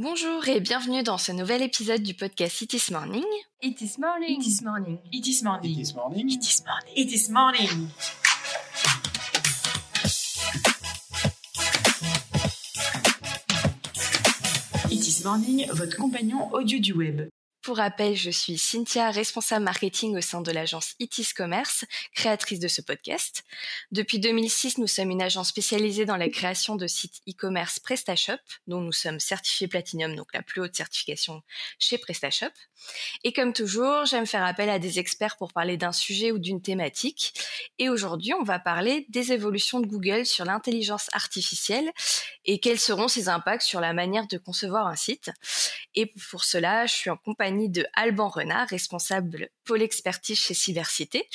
[0.00, 3.24] Bonjour et bienvenue dans ce nouvel épisode du podcast It is Morning.
[3.60, 4.38] It is morning.
[4.38, 4.98] It is morning.
[5.12, 5.76] It is morning.
[5.76, 6.28] It is morning.
[6.28, 6.94] It is morning.
[6.94, 7.88] It is morning.
[14.88, 17.28] It is morning, votre compagnon audio du web.
[17.68, 22.66] Pour rappel, je suis Cynthia, responsable marketing au sein de l'agence Itis Commerce, créatrice de
[22.66, 23.44] ce podcast.
[23.92, 28.80] Depuis 2006, nous sommes une agence spécialisée dans la création de sites e-commerce PrestaShop, dont
[28.80, 31.42] nous sommes certifiés Platinum, donc la plus haute certification
[31.78, 32.54] chez PrestaShop.
[33.22, 36.62] Et comme toujours, j'aime faire appel à des experts pour parler d'un sujet ou d'une
[36.62, 37.34] thématique.
[37.78, 41.90] Et aujourd'hui, on va parler des évolutions de Google sur l'intelligence artificielle
[42.46, 45.30] et quels seront ses impacts sur la manière de concevoir un site.
[45.94, 51.28] Et pour cela, je suis en compagnie de Alban Renard, responsable pôle expertise chez Cybercité.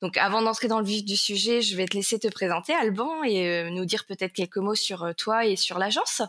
[0.00, 3.22] Donc avant d'entrer dans le vif du sujet, je vais te laisser te présenter, Alban,
[3.24, 6.22] et euh, nous dire peut-être quelques mots sur euh, toi et sur l'agence.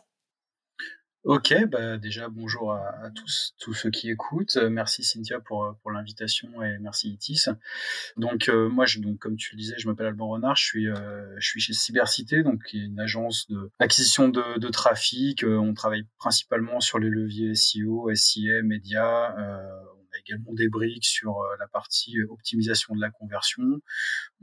[1.26, 4.56] Ok, bah déjà bonjour à, tous, tous ceux qui écoutent.
[4.56, 7.48] Euh, merci Cynthia pour, euh, pour l'invitation et merci Itis.
[8.16, 10.88] Donc euh, moi, je, donc comme tu le disais, je m'appelle Alban Renard, je suis
[10.88, 15.44] euh, je suis chez Cybercité, donc qui est une agence de acquisition de, de trafic.
[15.44, 19.36] on travaille principalement sur les leviers SEO, SIA, médias
[20.30, 23.64] également des briques sur euh, la partie euh, optimisation de la conversion.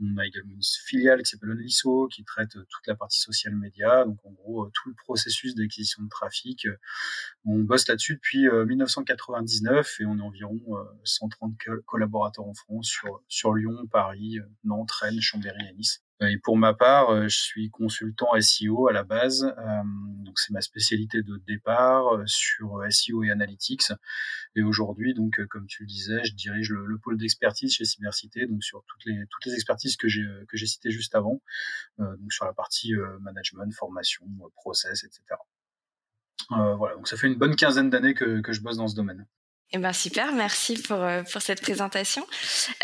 [0.01, 3.55] On a également une filiale qui s'appelle Onliso qui traite euh, toute la partie social
[3.55, 4.05] média.
[4.05, 6.67] Donc en gros, tout le processus d'acquisition de trafic.
[7.45, 10.59] On bosse là-dessus depuis 1999 et on est environ
[11.03, 16.01] 130 collaborateurs en France sur, sur Lyon, Paris, Nantes, Rennes, Chambéry et Nice.
[16.19, 19.43] Et pour ma part, euh, je suis consultant SEO à la base.
[19.43, 19.81] Euh,
[20.23, 23.91] donc c'est ma spécialité de départ euh, sur SEO et analytics.
[24.55, 28.63] Et aujourd'hui, donc comme tu le disais, je dirige le, pôle d'expertise chez Cybercité, donc
[28.63, 31.39] sur toutes les toutes les expertises que j'ai que j'ai citées juste avant,
[31.99, 35.21] donc sur la partie management, formation, process, etc.
[36.49, 39.27] voilà, donc ça fait une bonne quinzaine d'années que, que je bosse dans ce domaine.
[39.73, 42.25] Eh ben super, merci pour, euh, pour cette présentation.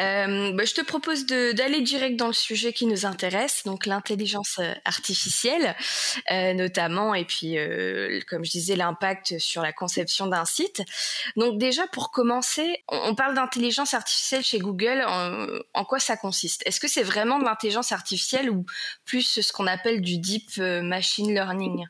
[0.02, 4.60] Euh, bah, je te propose d'aller direct dans le sujet qui nous intéresse, donc l'intelligence
[4.60, 5.78] euh, artificielle
[6.30, 10.84] euh, notamment, et puis euh, comme je disais, l'impact sur la conception d'un site.
[11.38, 15.06] Donc déjà pour commencer, on, parle d'intelligence artificielle chez Google.
[15.08, 16.64] En, en quoi ça consiste?
[16.66, 18.66] Est-ce que c'est vraiment de l'intelligence artificielle ou
[19.06, 21.86] plus ce qu'on appelle du deep machine learning?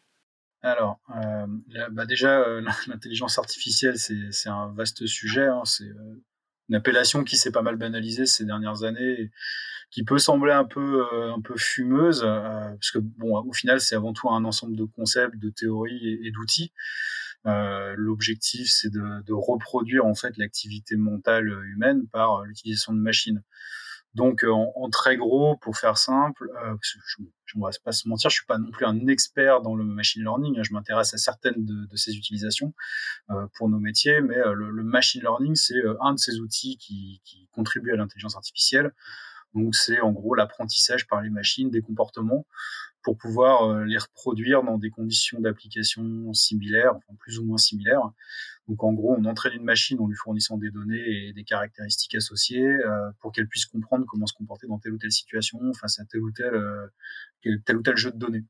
[0.63, 1.45] Alors, euh,
[1.91, 5.45] bah déjà, euh, l'intelligence artificielle, c'est un vaste sujet.
[5.45, 6.23] Hein, c'est euh,
[6.69, 9.29] une appellation qui s'est pas mal banalisée ces dernières années,
[9.91, 14.13] qui peut sembler un peu un peu fumeuse, parce que bon, au final, c'est avant
[14.13, 16.71] tout un ensemble de concepts, de théories et, d'outils.
[17.45, 23.43] L'objectif, c'est de, de, reproduire en fait l'activité mentale humaine par l'utilisation de machines.
[24.13, 27.23] Donc, en, en, très gros, pour faire simple, euh, je, je,
[27.55, 30.21] on va pas se mentir, je suis pas non plus un expert dans le machine
[30.21, 30.57] learning.
[30.57, 32.73] Hein, je m'intéresse à certaines de, de ces utilisations
[33.29, 36.77] euh, pour nos métiers, mais euh, le, machine learning, c'est euh, un de ces outils
[36.77, 38.91] qui, qui contribue à l'intelligence artificielle.
[39.53, 42.45] Donc, c'est en gros l'apprentissage par les machines des comportements
[43.03, 48.09] pour pouvoir euh, les reproduire dans des conditions d'application similaires, enfin plus ou moins similaires.
[48.67, 52.15] Donc en gros, on entraîne une machine en lui fournissant des données et des caractéristiques
[52.15, 55.99] associées euh, pour qu'elle puisse comprendre comment se comporter dans telle ou telle situation face
[55.99, 56.87] à tel ou tel, euh,
[57.65, 58.45] tel ou tel jeu de données.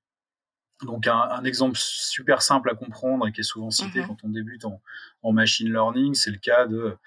[0.84, 4.08] Donc un, un, exemple super simple à comprendre et qui est souvent cité mmh.
[4.08, 4.82] quand on débute en,
[5.22, 6.98] en machine learning, c'est le cas de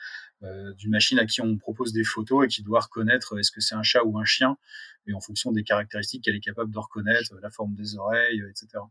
[0.42, 3.74] d'une machine à qui on propose des photos et qui doit reconnaître est-ce que c'est
[3.74, 4.58] un chat ou un chien,
[5.06, 8.82] et en fonction des caractéristiques qu'elle est capable de reconnaître, la forme des oreilles, etc.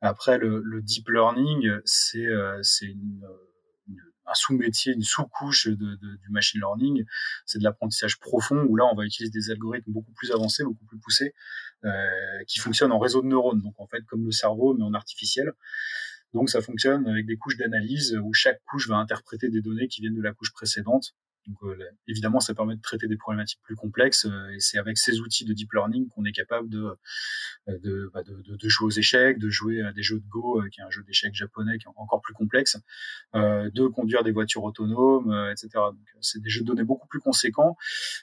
[0.00, 3.26] Après, le, le deep learning, c'est euh, une,
[4.26, 7.04] un sous-métier, une sous-couche du machine learning.
[7.46, 10.84] C'est de l'apprentissage profond où là, on va utiliser des algorithmes beaucoup plus avancés, beaucoup
[10.84, 11.34] plus poussés,
[11.84, 11.90] euh,
[12.46, 13.62] qui fonctionnent en réseau de neurones.
[13.62, 15.52] Donc, en fait, comme le cerveau, mais en artificiel.
[16.34, 20.00] Donc ça fonctionne avec des couches d'analyse où chaque couche va interpréter des données qui
[20.00, 21.14] viennent de la couche précédente.
[21.46, 21.76] Donc euh,
[22.08, 25.44] évidemment, ça permet de traiter des problématiques plus complexes euh, et c'est avec ces outils
[25.44, 26.96] de deep learning qu'on est capable de
[27.68, 30.62] euh, de, bah, de, de, jouer aux échecs, de jouer à des jeux de Go,
[30.72, 32.76] qui est un jeu d'échecs japonais qui est encore plus complexe,
[33.34, 35.68] de conduire des voitures autonomes, etc.
[35.74, 37.76] Donc c'est des jeux de données beaucoup plus conséquents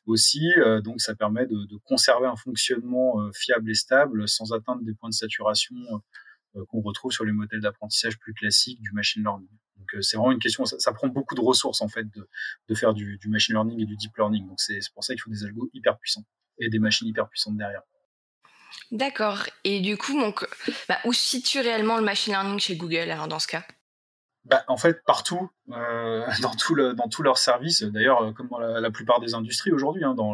[0.06, 0.50] aussi.
[0.84, 5.10] donc ça permet de, de conserver un fonctionnement fiable et stable sans atteindre des points
[5.10, 5.98] de saturation euh,
[6.70, 9.50] qu'on retrouve sur les modèles d'apprentissage plus classiques du machine learning.
[9.78, 12.30] Donc euh, c'est vraiment une question, ça, prend beaucoup de ressources en fait de,
[12.70, 14.48] de faire du, du, machine learning et du deep learning.
[14.48, 16.26] Donc c'est pour ça qu'il faut des algos hyper puissants
[16.60, 17.82] et des machines hyper puissantes derrière.
[18.92, 19.46] D'accord.
[19.64, 20.46] Et du coup, donc,
[20.88, 23.66] bah, où se situe réellement le machine learning chez Google alors dans ce cas?
[24.46, 27.82] Bah, en fait, partout, euh, dans tout le, dans tous leurs services.
[27.84, 30.34] D'ailleurs, euh, comme dans la, plupart des industries aujourd'hui, hein, dans,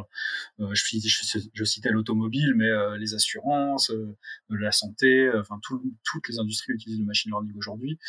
[0.60, 4.18] euh, je, je, je, citais l'automobile, mais euh, les assurances, euh,
[4.50, 8.00] la santé, enfin tout, toutes les industries utilisent le machine learning aujourd'hui.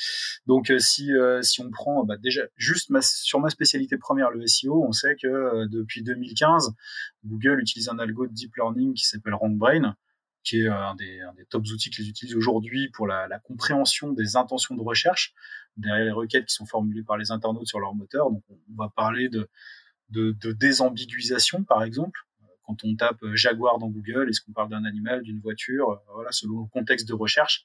[0.47, 1.11] Donc, si
[1.43, 5.17] si on prend, bah, déjà juste ma, sur ma spécialité première, le SEO, on sait
[5.17, 6.75] que depuis 2015,
[7.27, 9.97] Google utilise un algo de deep learning qui s'appelle RankBrain
[10.43, 14.13] qui est un des, un des tops outils qu'ils utilisent aujourd'hui pour la, la, compréhension
[14.13, 15.35] des intentions de recherche
[15.77, 18.29] derrière les requêtes qui sont formulées par les internautes sur leur moteur.
[18.29, 18.43] On
[18.77, 19.49] va parler de,
[20.11, 22.21] de, désambiguisation, par exemple.
[22.63, 26.01] Quand on tape Jaguar dans Google, est-ce qu'on parle d'un animal, d'une voiture?
[26.15, 27.65] Voilà, selon le contexte de recherche.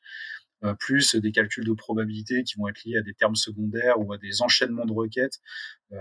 [0.66, 4.14] Euh, plus des calculs de probabilité qui vont être liés à des termes secondaires ou
[4.14, 5.40] à des enchaînements de requêtes,
[5.92, 5.98] euh,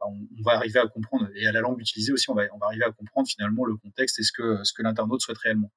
[0.00, 2.84] bah, on, va arriver à comprendre, et à la langue utilisée aussi, on va, arriver
[2.84, 5.72] à comprendre finalement le contexte et ce que, l'internaute souhaite réellement.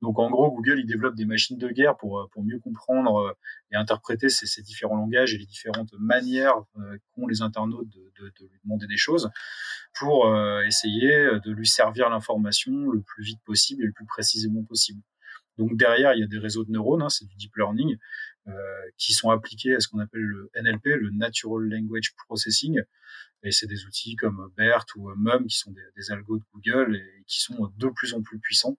[0.00, 3.32] Donc en gros, Google, il développe des machines de guerre pour, pour mieux comprendre euh,
[3.72, 6.54] et interpréter ces, différents langages et les différentes manières
[7.14, 9.30] qu'ont les internautes de, lui demander des choses
[9.98, 10.26] pour
[10.66, 11.10] essayer
[11.44, 15.00] de lui servir l'information le plus vite possible et le plus précisément possible.
[15.58, 17.96] Donc derrière, il y a des réseaux de neurones, hein, c'est du deep learning,
[18.48, 18.52] euh,
[18.96, 22.80] qui sont appliqués à ce qu'on appelle le NLP, le Natural Language Processing.
[23.44, 26.96] Et c'est des outils comme BERT ou MUM qui sont des, des, algos de Google
[26.96, 28.78] et qui sont de plus en plus puissants.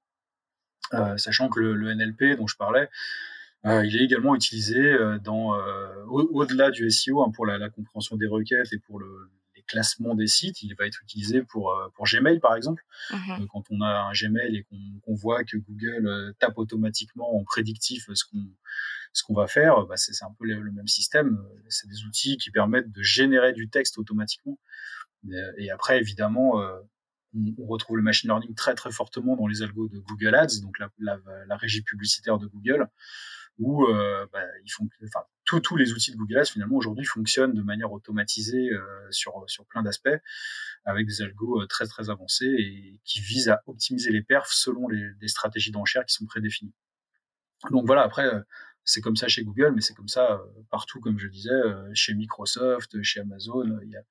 [0.94, 2.90] Euh, sachant que le, le, NLP dont je parlais,
[3.66, 7.70] euh, il est également utilisé euh, dans euh, au-delà du SEO hein, pour la, la,
[7.70, 9.30] compréhension des requêtes et pour le,
[9.68, 12.84] classement des sites, il va être utilisé pour, euh, pour Gmail par exemple.
[13.12, 13.42] Mhm.
[13.42, 17.44] Euh, quand on a un Gmail et qu'on voit que Google euh, tape automatiquement en
[17.44, 18.46] prédictif ce qu'on
[19.16, 21.40] ce qu'on va faire, bah c'est un peu le, même système.
[21.70, 24.58] C'est des outils qui permettent de générer du texte automatiquement.
[25.60, 26.60] Et après, évidemment,
[27.36, 30.80] on, retrouve le machine learning très très fortement dans les algos de Google Ads, donc
[30.80, 32.90] la, la, la régie publicitaire de Google
[33.60, 35.26] où euh, bah, ils font, enfin,
[35.60, 39.84] tous les outils de Google Ads finalement aujourd'hui fonctionnent de manière automatisée euh, sur plein
[39.84, 40.10] d'aspects,
[40.86, 44.88] avec des algos euh, très très avancés et qui visent à optimiser les perfs selon
[44.88, 46.74] les, stratégies d'enchères qui sont prédéfinies.
[47.72, 48.30] Donc voilà, après
[48.84, 51.50] c'est comme ça chez Google, mais c'est comme ça partout, comme je disais,
[51.94, 53.80] chez Microsoft, chez Amazon.
[53.84, 54.04] Il y a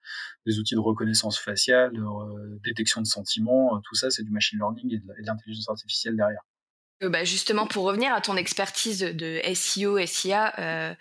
[0.47, 3.79] des outils de reconnaissance faciale, de détection de sentiments.
[3.83, 6.41] Tout ça, c'est du machine learning et de l'intelligence artificielle derrière.
[7.03, 10.95] Euh, bah justement, pour revenir à ton expertise de SEO, SIA, euh,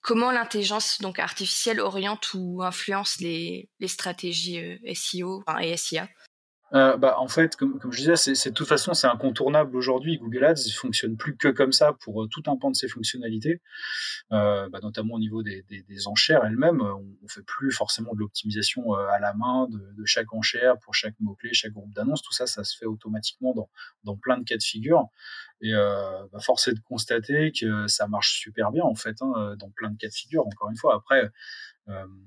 [0.00, 6.08] comment l'intelligence donc artificielle oriente ou influence les, stratégies euh, SEO et SIA
[6.74, 10.18] euh, bah, en fait, comme, comme je disais, c'est de toute façon c'est incontournable aujourd'hui.
[10.18, 12.88] Google Ads il fonctionne plus que comme ça pour euh, tout un pan de ses
[12.88, 13.60] fonctionnalités,
[14.32, 16.80] euh, bah, notamment au niveau des, des, des enchères elles-mêmes.
[16.80, 20.78] On, on fait plus forcément de l'optimisation euh, à la main de, de, chaque enchère
[20.78, 22.22] pour chaque mot clé, chaque groupe d'annonces.
[22.22, 23.68] Tout ça, ça se fait automatiquement dans,
[24.04, 25.08] dans plein de cas de figure.
[25.60, 29.54] Et euh, bah, force est de constater que ça marche super bien en fait hein,
[29.58, 30.46] dans plein de cas de figure.
[30.46, 31.28] Encore une fois, après euh,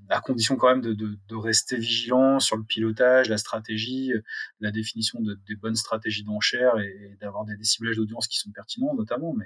[0.09, 4.11] à condition quand même de, de, de, rester vigilant sur le pilotage, la stratégie,
[4.59, 8.51] la définition de, des bonnes stratégies d'enchères et, d'avoir des, des, ciblages d'audience qui sont
[8.51, 9.33] pertinents notamment.
[9.33, 9.45] Mais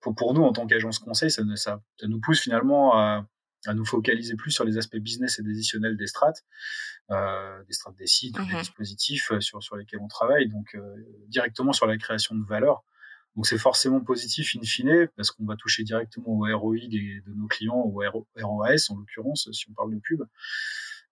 [0.00, 3.26] pour, pour nous, en tant qu'agence conseil, ça, ça, ça, nous pousse finalement à,
[3.66, 6.44] à, nous focaliser plus sur les aspects business et décisionnels des strates,
[7.10, 8.58] euh, des strates des sites, des mhm.
[8.58, 10.94] dispositifs sur, sur lesquels on travaille, donc euh,
[11.28, 12.84] directement sur la création de valeur
[13.36, 17.34] donc c'est forcément positif in fine parce qu'on va toucher directement au ROI des, de
[17.34, 20.22] nos clients, au ROAS en l'occurrence si on parle de pub.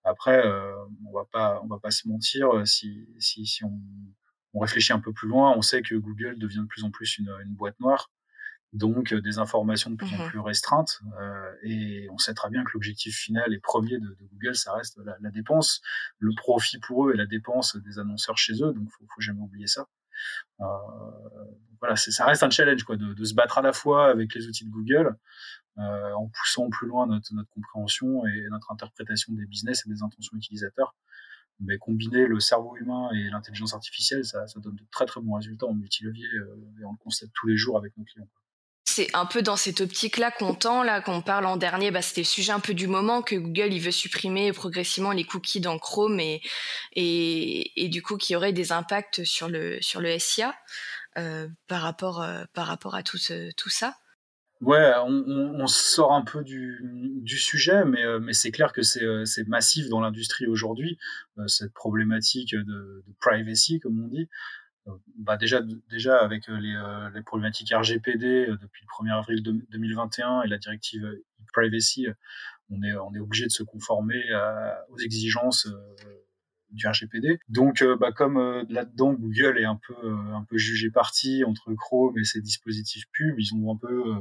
[0.04, 0.72] Après, euh,
[1.06, 3.80] on va pas, on va pas se mentir si si, si on,
[4.54, 7.18] on, réfléchit un peu plus loin, on sait que Google devient de plus en plus
[7.18, 8.10] une, une boîte noire,
[8.72, 12.50] donc euh, des informations de plus en mmh plus restreintes, euh, et on sait très
[12.50, 15.82] bien que l'objectif final et premier de, de Google, ça reste la, la, dépense,
[16.18, 19.40] le profit pour eux et la dépense des annonceurs chez eux, donc faut, faut jamais
[19.40, 19.86] oublier ça.
[20.60, 20.64] Euh,
[21.80, 24.64] voilà, ça reste un challenge quoi, de, se battre à la fois avec les outils
[24.64, 25.16] de Google,
[25.78, 30.02] euh, en poussant plus loin notre, notre compréhension et notre interprétation des business et des
[30.02, 30.94] intentions utilisateurs.
[31.60, 35.34] Mais combiner le cerveau humain et l'intelligence artificielle, ça, ça, donne de très très bons
[35.34, 38.28] résultats en multilevier euh, et on le constate tous les jours avec nos clients.
[38.94, 42.20] C'est un peu dans cette optique-là qu'on tend, là, qu'on parle en dernier, bah, c'était
[42.20, 45.78] le sujet un peu du moment que Google, il veut supprimer progressivement les cookies dans
[45.78, 46.42] Chrome et,
[46.92, 50.54] et, et du coup, qui aurait des impacts sur le, sur le SIA.
[51.18, 53.18] Euh, par rapport euh, par rapport à tout
[53.56, 53.96] tout ça
[54.62, 56.80] Ouais, on, sort un peu du,
[57.20, 60.98] du sujet, mais, euh, mais c'est clair que c'est massif dans l'industrie aujourd'hui,
[61.48, 64.28] cette problématique de, privacy, comme on dit.
[65.18, 65.60] Bah déjà,
[65.90, 66.76] déjà avec les,
[67.14, 72.08] les problématiques RGPD depuis le 1er avril 2021 et la directive e-privacy,
[72.70, 75.68] on est, on est obligé de se conformer à, aux exigences
[76.72, 77.38] du RGPD.
[77.48, 81.44] Donc, euh, bah, comme euh, là-dedans, Google est un peu, euh, un peu jugé parti
[81.44, 84.14] entre Chrome et ses dispositifs pub, ils ont un peu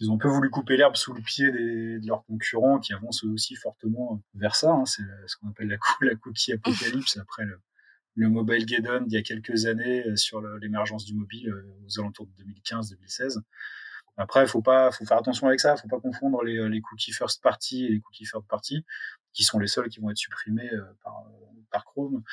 [0.00, 3.24] ils ont un peu voulu couper l'herbe sous le pied de leurs concurrents qui avancent
[3.24, 4.70] aussi fortement vers ça.
[4.70, 4.84] Hein.
[4.84, 7.60] C'est ce qu'on appelle la, la cookie apocalypse après le,
[8.18, 12.00] le mobile Geddon d'il y a quelques années euh, sur l'émergence du mobile euh, aux
[12.00, 13.38] alentours de 2015-2016.
[14.16, 15.76] Après, faut pas, faut faire attention avec ça.
[15.76, 18.84] Faut pas confondre les, les, cookies first party et les cookies third party,
[19.32, 21.24] qui sont les seuls qui vont être supprimés euh, par,
[21.70, 22.24] par Chrome.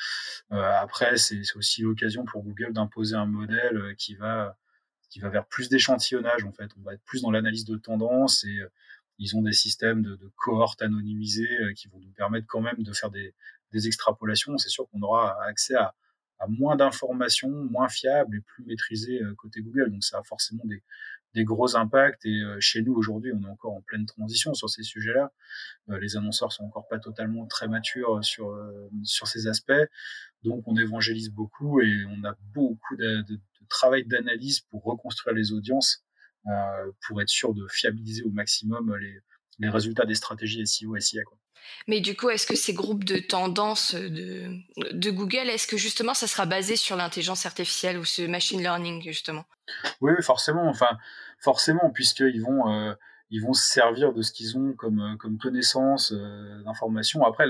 [0.50, 4.56] après, c'est aussi l'occasion pour Google d'imposer un modèle qui va
[5.10, 6.70] qui va vers plus d'échantillonnage en fait.
[6.78, 8.58] On va être plus dans l'analyse de tendance et
[9.18, 12.92] ils ont des systèmes de, de cohortes anonymisées qui vont nous permettre quand même de
[12.92, 13.34] faire des,
[13.72, 15.94] des extrapolations, c'est sûr qu'on aura accès à,
[16.48, 19.90] moins d'informations, moins fiables et plus maîtrisées euh, côté Google.
[19.90, 20.82] Donc ça a forcément des,
[21.44, 22.24] gros impacts.
[22.26, 25.32] Et euh, chez nous, aujourd'hui, on est encore en pleine transition sur ces sujets-là.
[25.88, 28.54] Euh, les annonceurs sont encore pas totalement très matures sur,
[29.02, 29.72] sur ces aspects.
[30.44, 33.24] Donc on évangélise beaucoup et on a beaucoup de,
[33.68, 36.05] travail d'analyse pour reconstruire les audiences,
[37.06, 39.18] pour être sûr de fiabiliser au maximum les,
[39.58, 41.22] les résultats des stratégies SEO et SIA.
[41.24, 41.38] Quoi.
[41.86, 44.50] Mais du coup, est-ce que ces groupes de tendances de,
[44.92, 49.02] de Google, est-ce que justement ça sera basé sur l'intelligence artificielle ou ce machine learning
[49.02, 49.44] justement?
[50.00, 50.68] Oui, forcément.
[50.68, 50.98] Enfin,
[51.38, 52.94] forcément, puisqu'ils vont, euh,
[53.30, 57.24] ils vont se servir de ce qu'ils ont comme, euh, comme connaissance euh, d'information.
[57.24, 57.46] Après,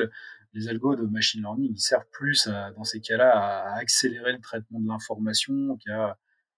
[0.53, 4.81] les algos de machine learning, ils servent plus dans ces cas-là à, accélérer le traitement
[4.81, 6.17] de l'information qu'à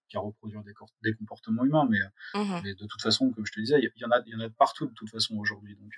[0.08, 0.72] qu'à reproduire des,
[1.02, 1.88] des, comportements humains.
[1.90, 1.98] Mais,
[2.34, 4.40] mmh mais, de toute façon, comme je te disais, il y, en a, y en
[4.40, 5.76] a de partout de toute façon aujourd'hui.
[5.76, 5.92] Donc,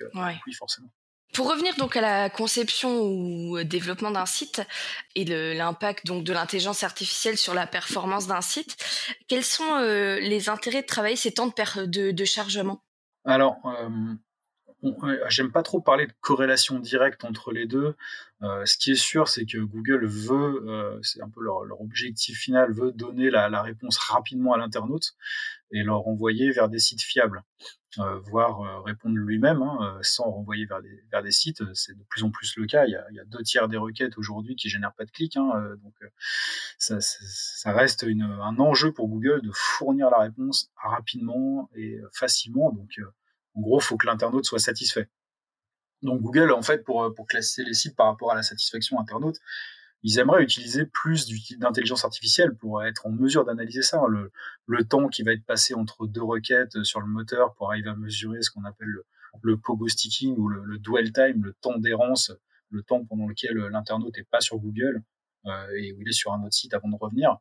[0.47, 0.91] oui, forcément.
[1.33, 4.63] Pour revenir donc à la conception ou développement d'un site
[5.15, 8.77] et l'impact donc de l'intelligence artificielle sur la performance d'un site,
[9.29, 12.83] quels sont euh, les intérêts de travailler ces temps de, de, chargement?
[13.25, 13.89] Alors, euh,
[15.29, 17.95] j'aime pas trop parler de corrélation directe entre les deux.
[18.43, 22.73] Euh, ce qui est sûr, c'est que Google veut, c'est un peu leur, objectif final,
[22.73, 25.15] veut donner la, réponse rapidement à l'internaute
[25.73, 27.43] et leur envoyer vers des sites fiables.
[27.99, 31.63] Euh, voire euh, répondre lui-même hein, euh, sans renvoyer vers des, sites.
[31.75, 32.87] C'est de plus en plus le cas.
[32.87, 35.37] Il y a, deux tiers des requêtes aujourd'hui qui génèrent pas de clics.
[35.37, 35.51] Hein,
[35.83, 35.95] donc
[36.79, 42.71] ça, reste un enjeu pour Google de fournir la réponse rapidement et facilement.
[42.71, 43.01] Donc
[43.55, 45.09] en gros, il faut que l'internaute soit satisfait.
[46.03, 49.37] Donc Google, en fait, pour, pour classer les sites par rapport à la satisfaction internaute,
[50.03, 51.29] ils aimeraient utiliser plus
[51.59, 54.01] d'intelligence artificielle pour être en mesure d'analyser ça.
[54.09, 54.33] Le,
[54.67, 57.95] le, temps qui va être passé entre deux requêtes sur le moteur pour arriver à
[57.95, 59.05] mesurer ce qu'on appelle le,
[59.43, 62.33] le, pogo sticking ou le, le dwell time, le temps d'errance,
[62.71, 65.03] le temps pendant lequel l'internaute n'est pas sur Google
[65.47, 67.37] euh, et où il est sur un autre site avant de revenir.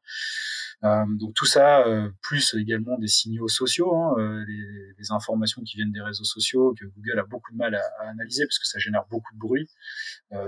[0.86, 5.62] Euh, donc tout ça, euh, plus également des signaux sociaux, hein, euh, les, les, informations
[5.64, 8.66] qui viennent des réseaux sociaux que Google a beaucoup de mal à, analyser parce que
[8.66, 9.68] ça génère beaucoup de bruit.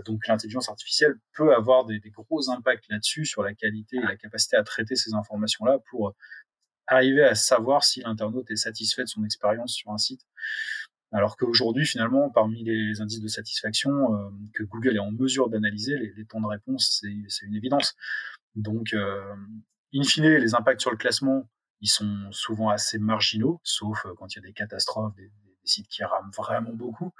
[0.05, 4.15] donc l'intelligence artificielle peut avoir des, des gros impacts là-dessus sur la qualité et la
[4.15, 6.15] capacité à traiter ces informations-là pour
[6.87, 10.21] arriver à savoir si l'internaute est satisfait de son expérience sur un site.
[11.11, 16.13] Alors qu'aujourd'hui, finalement, parmi les indices de satisfaction que Google est en mesure d'analyser, les,
[16.15, 17.95] les, temps de réponse, c'est une évidence.
[18.55, 19.35] Donc, euh,
[19.93, 21.49] In fine, les impacts sur le classement,
[21.81, 25.31] ils sont souvent assez marginaux, sauf euh, quand il y a des catastrophes, des,
[25.63, 27.13] sites qui rament vraiment beaucoup.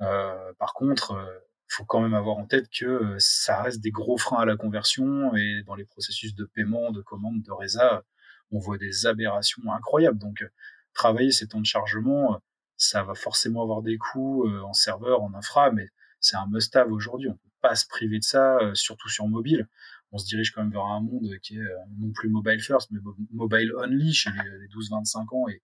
[0.00, 1.38] Euh, par contre, il euh,
[1.68, 5.32] faut quand même avoir en tête que ça reste des gros freins à la conversion
[5.36, 8.02] et dans les processus de paiement, de commande, de résa,
[8.50, 10.18] on voit des aberrations incroyables.
[10.18, 10.44] Donc,
[10.92, 12.40] travailler ces temps de chargement,
[12.76, 15.88] ça va forcément avoir des coûts en serveur, en infra, mais
[16.18, 17.28] c'est un must-have aujourd'hui.
[17.28, 19.68] On peut pas se priver de ça, surtout sur mobile
[20.12, 22.90] on se dirige quand même vers un monde qui est euh, non plus mobile first,
[22.90, 23.00] mais
[23.32, 25.62] mobile only chez les, 12-25 ans et,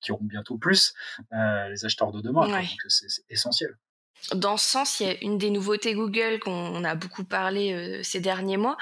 [0.00, 0.92] qui auront bientôt plus
[1.32, 2.46] euh, les acheteurs de demain.
[2.46, 3.70] Donc c'est essentiel.
[4.34, 8.02] Dans ce sens, il y a une des nouveautés Google qu'on a beaucoup parlé euh,
[8.02, 8.76] ces derniers mois,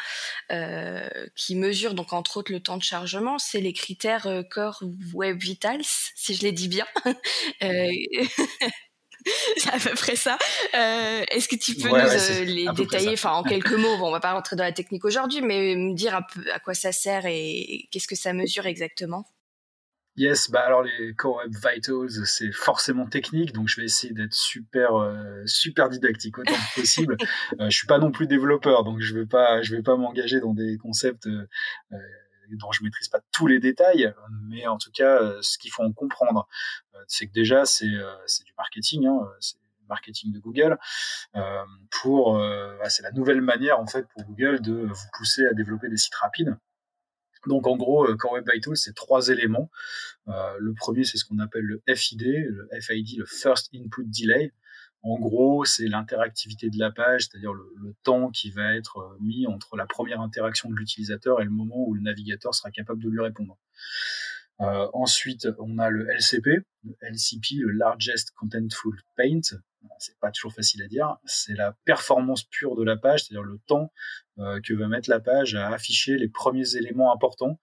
[1.36, 4.82] qui mesure donc entre autres le temps de chargement, c'est les critères Core
[5.14, 6.86] Web Vitals, si je les dis bien.
[9.56, 10.38] c'est à peu près ça.
[10.74, 13.96] Euh, est-ce que tu peux nous euh, les détailler, enfin en quelques mots?
[14.02, 16.74] On va pas rentrer dans la technique aujourd'hui, mais me dire un peu à quoi
[16.74, 19.26] ça sert et qu'est-ce que ça mesure exactement?
[20.16, 24.34] Yes, bah alors les Core Web Vitals, c'est forcément technique, donc je vais essayer d'être
[24.34, 27.16] super euh, super didactique autant que possible.
[27.60, 30.40] euh, je suis pas non plus développeur, donc je vais pas je vais pas m'engager
[30.40, 31.26] dans des concepts
[32.50, 34.12] dont je maîtrise pas tous les détails,
[34.50, 36.46] mais en tout cas, ce qu'il faut en comprendre,
[37.09, 39.56] c'est que déjà, c'est euh, du marketing, hein, c'est
[39.88, 40.78] marketing de Google
[41.35, 45.99] bah, c'est la nouvelle manière en fait pour Google de vous pousser à développer des
[45.99, 46.56] sites rapides.
[47.47, 49.71] Donc en gros, Core Web Vitals, c'est trois éléments.
[50.26, 54.52] le premier, c'est ce qu'on appelle le FID, le FID, le First Input Delay.
[55.04, 59.47] En gros, c'est l'interactivité de la page, c'est-à-dire le, temps qui va être euh, mis
[59.47, 63.09] entre la première interaction de l'utilisateur et le moment où le navigateur sera capable de
[63.09, 63.59] lui répondre.
[64.59, 69.40] Ensuite, on a le LCP, le LCP, le Largest Contentful Paint.
[69.99, 71.16] C'est pas toujours facile à dire.
[71.25, 73.92] C'est la performance pure de la page, c'est-à-dire le temps
[74.37, 77.59] que va mettre la page à afficher les premiers éléments importants.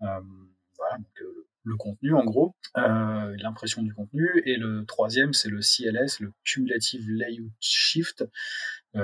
[0.00, 1.26] voilà, donc,
[1.66, 4.42] le contenu en gros, euh, l'impression du contenu.
[4.46, 8.26] Et le troisième, c'est le CLS, le Cumulative Layout Shift, euh,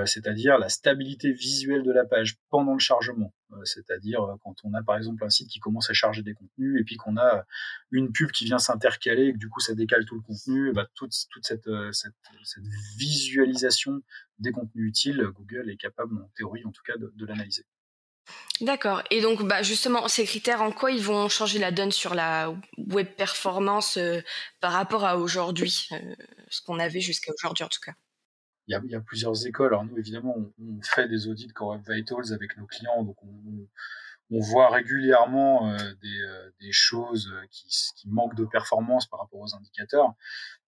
[0.05, 3.33] c'est-à-dire la stabilité visuelle de la page pendant le chargement.
[3.51, 6.79] Euh, c'est-à-dire quand on a par exemple un site qui commence à charger des contenus
[6.79, 7.45] et puis qu'on a
[7.91, 10.87] une pub qui vient s'intercaler et que du coup ça décale tout le contenu, bah,
[10.95, 12.13] toute, toute cette, cette,
[12.97, 14.01] visualisation
[14.39, 17.65] des contenus utiles, Google est capable, en théorie en tout cas, de, l'analyser.
[18.61, 19.03] D'accord.
[19.09, 22.55] Et donc, bah, justement, ces critères, en quoi ils vont changer la donne sur la
[22.77, 24.21] web performance euh,
[24.61, 26.15] par rapport à aujourd'hui, euh,
[26.49, 27.93] ce qu'on avait jusqu'à aujourd'hui en tout cas?
[28.67, 29.67] Il y, a, plusieurs écoles.
[29.67, 33.67] Alors nous, évidemment, on, fait des audits Core Web Vitals avec nos clients, donc on,
[34.39, 35.77] voit régulièrement euh,
[36.59, 40.13] des, choses qui, qui, manquent de performance par rapport aux indicateurs.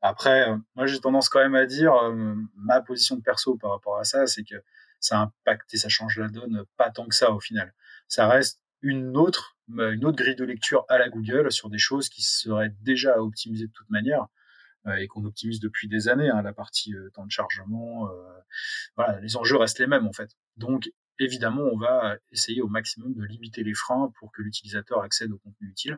[0.01, 1.93] Après, moi, j'ai tendance quand même à dire,
[2.55, 4.55] ma position de perso par rapport à ça, c'est que
[4.99, 7.73] ça impacte et ça change la donne pas tant que ça au final.
[8.07, 12.09] Ça reste une autre, une autre grille de lecture à la Google sur des choses
[12.09, 14.25] qui seraient déjà optimisées de toute manière euh,
[14.99, 18.09] et qu'on optimise depuis des années, hein, la partie euh, temps de chargement.
[18.09, 18.39] Euh,
[18.95, 20.31] voilà, les enjeux restent les mêmes en fait.
[20.57, 25.31] Donc évidemment, on va essayer au maximum de limiter les freins pour que l'utilisateur accède
[25.31, 25.97] au contenu utile.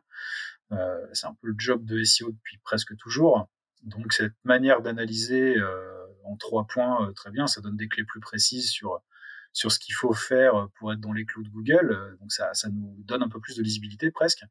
[1.14, 3.50] c'est un peu le job de SEO depuis presque toujours.
[3.84, 5.56] Donc cette manière d'analyser
[6.24, 9.02] en trois points, très bien, ça donne des clés plus précises sur
[9.54, 12.16] sur ce qu'il faut faire pour être dans les clous de Google.
[12.20, 14.44] Donc ça, ça nous donne un peu plus de lisibilité presque.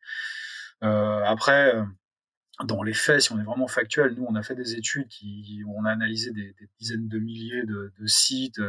[0.83, 1.75] Euh, après,
[2.65, 5.63] dans les faits, si on est vraiment factuel, nous on a fait des études qui,
[5.69, 8.61] on a analysé des, des dizaines de milliers de, de, sites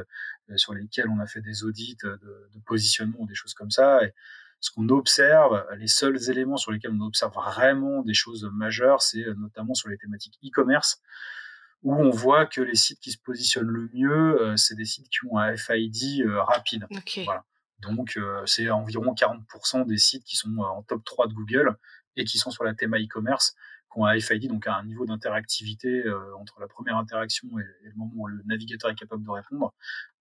[0.58, 2.20] sur lesquels on a fait des audits de,
[2.54, 4.04] de positionnement, des choses comme ça.
[4.04, 4.14] Et
[4.60, 9.26] ce qu'on observe, les seuls éléments sur lesquels on observe vraiment des choses majeures, c'est
[9.38, 11.02] notamment sur les thématiques e-commerce
[11.84, 15.10] où on voit que les sites qui se positionnent le mieux, euh, c'est des sites
[15.10, 16.88] qui ont un FID euh, rapide.
[17.26, 17.46] Voilà.
[17.80, 21.78] Donc, euh, c'est environ 40% des sites qui sont en top 3 de Google
[22.16, 23.56] et qui sont sur la théma e-commerce,
[24.06, 26.04] un FID, donc un niveau d'interactivité
[26.40, 29.74] entre la première interaction et, le moment où le navigateur est capable de répondre,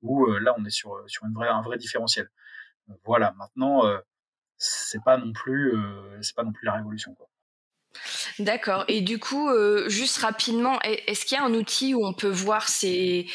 [0.02, 0.96] où là, on est sur,
[1.34, 2.28] vraie, un vrai différentiel.
[3.04, 3.34] voilà.
[3.38, 3.82] Maintenant,
[4.56, 5.74] c'est pas non plus,
[6.34, 7.16] pas non plus la révolution.
[8.38, 8.84] D'accord.
[8.88, 12.28] Et du coup, euh, juste rapidement, est-ce qu'il y a un outil où on peut
[12.28, 13.26] voir ces,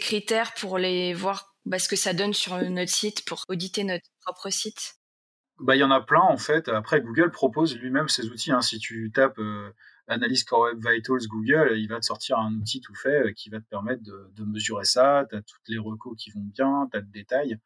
[0.00, 4.50] critères pour les voir ce que ça donne sur notre site pour auditer notre propre
[4.50, 4.94] site?
[5.60, 6.68] Bah, Il y en a plein en fait.
[6.68, 8.52] Après, Google propose lui-même ces outils.
[8.52, 8.62] Hein.
[8.62, 9.70] Si tu tapes euh,
[10.08, 13.50] Analyse Core Web Vitals Google, il va te sortir un outil tout fait euh, qui
[13.50, 15.26] va te permettre de, mesurer ça.
[15.28, 17.58] Tu as toutes les recos qui vont bien, tu as le détail.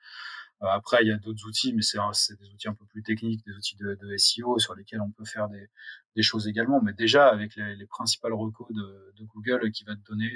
[0.63, 1.99] Euh, après, il y a d'autres outils, mais c'est
[2.39, 5.49] des outils un peu plus techniques, des outils de, SEO sur lesquels on peut faire
[5.49, 6.81] des, choses également.
[6.83, 10.31] Mais déjà, avec les, les principales recos de, Google qui va te donner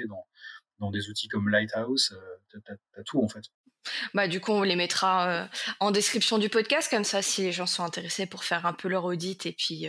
[0.79, 3.45] dans, des outils comme Lighthouse, euh, tu tout en fait.
[4.13, 5.45] Bah, du coup, on les mettra euh,
[5.79, 8.87] en description du podcast, comme ça, si les gens sont intéressés pour faire un peu
[8.87, 9.87] leur audit et puis,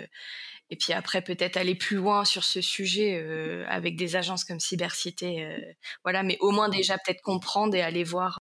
[0.71, 5.49] et puis après, peut-être aller plus loin sur ce sujet avec des agences comme Cybercité.
[6.05, 8.39] voilà, mais au moins déjà peut-être comprendre et aller voir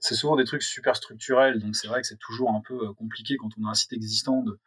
[0.00, 2.92] c'est souvent des trucs super structurels, donc c'est vrai que c'est toujours un peu euh,
[2.94, 4.42] compliqué quand on a un site existant.
[4.42, 4.58] De,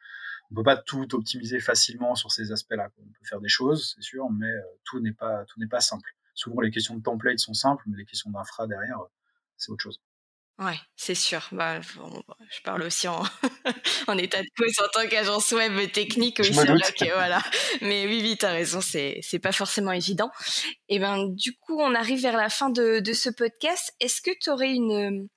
[0.51, 2.89] on peut pas tout optimiser facilement sur ces aspects-là.
[2.99, 5.81] On peut faire des choses, c'est sûr, mais euh, tout n'est pas tout n'est pas
[5.81, 6.09] simple.
[6.33, 9.07] Souvent les questions de template sont simples, mais les questions d'infra derrière, euh,
[9.57, 10.01] c'est autre chose.
[10.59, 11.47] Ouais, c'est sûr.
[11.53, 13.23] Bah, je parle aussi en,
[14.07, 16.51] en état de cause en tant qu'agence web technique aussi.
[17.13, 17.41] voilà.
[17.81, 20.29] Mais oui, oui, as raison, c'est, c'est pas forcément évident.
[20.89, 23.93] Et ben, du coup, on arrive vers la fin de, de ce podcast.
[24.01, 25.29] Est-ce que tu aurais une,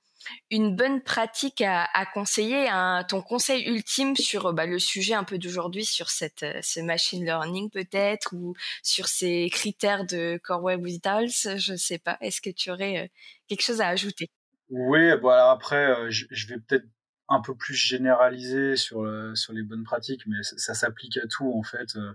[0.51, 5.25] une bonne pratique à, à conseiller, un, ton conseil ultime sur bah, le sujet un
[5.25, 10.85] peu d'aujourd'hui, sur cette, ce machine learning peut-être, ou sur ces critères de Core Web
[10.85, 12.19] Vitals, je sais pas.
[12.21, 13.09] Est-ce que tu aurais euh,
[13.49, 14.29] quelque chose à ajouter?
[14.73, 16.87] Oui, bon alors après, euh, je, vais peut-être
[17.29, 21.53] un peu plus généraliser sur, euh, sur les bonnes pratiques, mais ça, s'applique à tout
[21.55, 21.95] en fait.
[21.97, 22.15] Euh.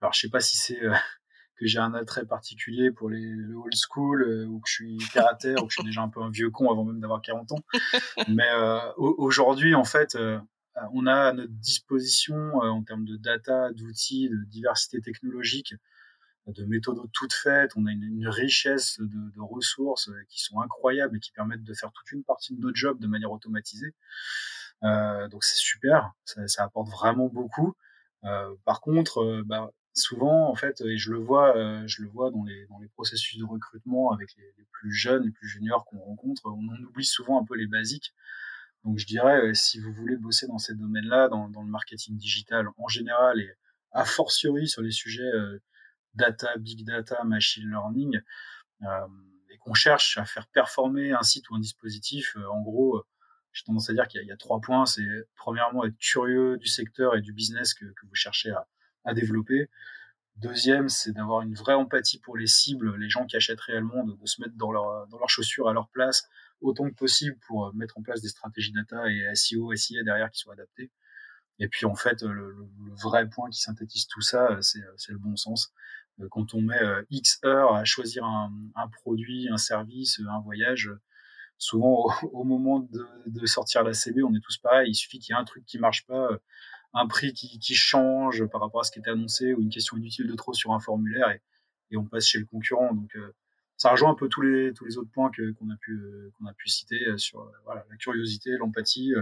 [0.00, 0.80] Alors je sais pas si c'est
[1.56, 5.28] que j'ai un attrait particulier pour les, le old school ou que je suis terre
[5.28, 7.22] à terre ou que je suis déjà un peu un vieux con avant même d'avoir
[7.22, 7.62] 40 ans.
[8.26, 8.50] Mais
[8.96, 10.18] aujourd'hui, en fait,
[10.92, 15.74] on a à notre disposition en termes de data, d'outils, de diversité technologique,
[16.52, 21.20] de méthodes toutes faites, on a une, richesse de, ressources euh, qui sont incroyables et
[21.20, 23.94] qui permettent de faire toute une partie de notre job de manière automatisée.
[24.84, 27.74] Euh, donc c'est super, ça, apporte vraiment beaucoup.
[28.24, 31.54] Euh, par contre, bah, souvent en fait, et je le vois,
[31.86, 35.84] je le vois dans les processus de recrutement avec les, plus jeunes, les plus juniors
[35.84, 38.14] qu'on rencontre, on, oublie souvent un peu les basiques.
[38.84, 42.88] Donc je dirais, si vous voulez bosser dans ces domaines-là, dans, le marketing digital en
[42.88, 43.50] général et
[43.92, 45.30] a fortiori sur les sujets
[46.18, 48.20] data, big data, machine learning,
[49.50, 53.02] et qu'on cherche à faire performer un site ou un dispositif, en gros,
[53.52, 54.86] j'ai tendance à dire qu'il y, a trois points.
[54.86, 58.52] C'est premièrement être curieux du secteur et du business que, vous cherchez
[59.04, 59.70] à, développer.
[60.36, 64.14] Deuxième, c'est d'avoir une vraie empathie pour les cibles, les gens qui achètent réellement, de,
[64.26, 66.28] se mettre dans, leur, leurs chaussures à leur place
[66.60, 70.30] autant que possible pour euh, mettre en place des stratégies data et SEO, SIA derrière
[70.30, 70.90] qui soient adaptées.
[71.58, 72.68] Et puis en fait, le,
[73.02, 75.72] vrai point qui synthétise tout ça, euh, c'est le bon sens.
[76.20, 80.90] Euh, quand on met X heures à choisir un, produit, un service, un voyage,
[81.58, 82.80] souvent au, moment
[83.26, 84.90] de, sortir la CB, on est tous pareils.
[84.90, 86.28] Il suffit qu'il y ait un truc qui marche pas,
[86.94, 90.26] un prix qui, change par rapport à ce qui était annoncé ou une question inutile
[90.26, 92.94] de trop sur un formulaire et, on passe chez le concurrent.
[92.94, 93.34] Donc euh,
[93.76, 97.50] ça rejoint un peu tous les autres points qu'on a pu a pu citer sur
[97.66, 99.14] la curiosité, l'empathie.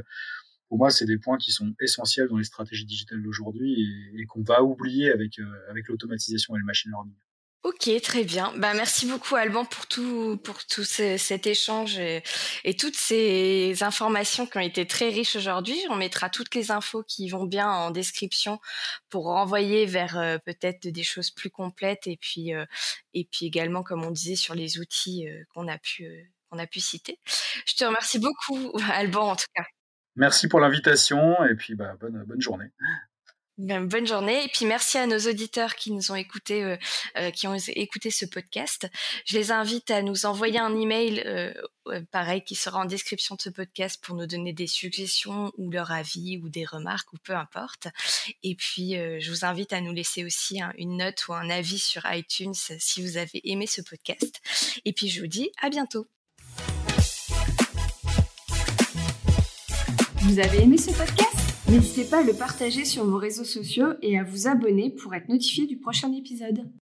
[0.68, 4.42] Pour moi, c'est des points qui sont essentiels dans les stratégies digitales d'aujourd'hui et, qu'on
[4.42, 5.38] va oublier avec
[5.70, 7.14] avec l'automatisation et le machine learning.
[7.66, 8.52] Ok, très bien.
[8.59, 12.22] Bah, merci beaucoup Alban pour tout, pour tout ce, cet échange et,
[12.79, 15.76] toutes ces informations qui ont été très riches aujourd'hui.
[15.90, 18.61] On mettra toutes les infos qui vont bien en description
[19.09, 22.64] pour renvoyer vers euh, peut-être des choses plus complètes et puis, euh,
[23.14, 26.68] et puis également, comme on disait, sur les outils euh, qu'on a pu, qu'on a
[26.68, 27.18] pu citer.
[27.66, 29.64] Je te remercie beaucoup Alban en tout cas.
[30.16, 32.70] Merci pour l'invitation et puis bah, bonne, bonne journée.
[33.59, 36.76] Bonne journée et puis merci à nos auditeurs qui nous ont écouté, euh,
[37.16, 38.87] euh, qui ont écouté ce podcast.
[39.24, 41.55] Je les invite à nous envoyer un email, euh,
[42.11, 45.90] pareil, qui sera en description de ce podcast pour nous donner des suggestions ou leur
[45.90, 47.88] avis ou des remarques ou peu importe.
[48.42, 52.02] Et puis je vous invite à nous laisser aussi une note ou un avis sur
[52.12, 54.42] iTunes si vous avez aimé ce podcast.
[54.85, 56.07] Et puis je vous dis à bientôt.
[60.27, 61.55] Vous avez aimé ce podcast?
[61.69, 65.29] N'hésitez pas à le partager sur vos réseaux sociaux et à vous abonner pour être
[65.29, 66.67] notifié du prochain épisode.